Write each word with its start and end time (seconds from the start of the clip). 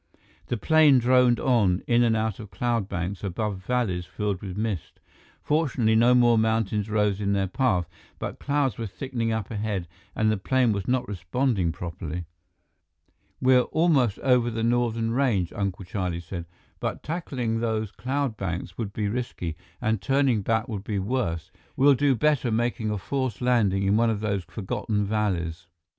The 0.47 0.57
plane 0.57 0.97
droned 0.97 1.39
on, 1.39 1.83
in 1.85 2.01
and 2.01 2.17
out 2.17 2.39
of 2.39 2.49
cloud 2.49 2.89
banks, 2.89 3.23
above 3.23 3.63
valleys 3.63 4.07
filled 4.07 4.41
with 4.41 4.57
mist. 4.57 4.99
Fortunately, 5.43 5.93
no 5.95 6.15
more 6.15 6.39
mountains 6.39 6.89
rose 6.89 7.21
into 7.21 7.33
their 7.33 7.45
path, 7.45 7.87
but 8.17 8.39
clouds 8.39 8.79
were 8.79 8.87
thickening 8.87 9.31
up 9.31 9.51
ahead 9.51 9.87
and 10.15 10.31
the 10.31 10.37
plane 10.37 10.71
was 10.71 10.87
not 10.87 11.07
responding 11.07 11.71
properly. 11.71 12.25
"We're 13.39 13.61
almost 13.61 14.17
over 14.23 14.49
the 14.49 14.63
northern 14.63 15.11
range," 15.11 15.53
Uncle 15.53 15.85
Charlie 15.85 16.19
said. 16.19 16.45
"But 16.79 17.03
tackling 17.03 17.59
those 17.59 17.91
cloud 17.91 18.35
banks 18.35 18.79
would 18.79 18.93
be 18.93 19.07
risky, 19.07 19.55
and 19.79 20.01
turning 20.01 20.41
back 20.41 20.67
would 20.67 20.83
be 20.83 20.97
worse. 20.97 21.51
We'll 21.75 21.93
do 21.93 22.15
better 22.15 22.49
making 22.51 22.89
a 22.89 22.97
forced 22.97 23.39
landing 23.39 23.83
in 23.83 23.97
one 23.97 24.09
of 24.09 24.21
those 24.21 24.45
forgotten 24.45 25.05
valleys." 25.05 25.67